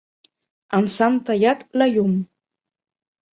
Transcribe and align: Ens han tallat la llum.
Ens 0.77 0.95
han 1.07 1.19
tallat 1.27 1.61
la 1.83 1.89
llum. 1.93 2.17